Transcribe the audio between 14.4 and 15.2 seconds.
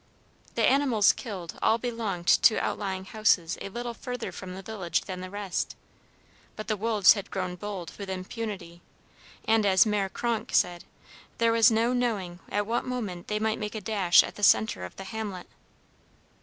centre of the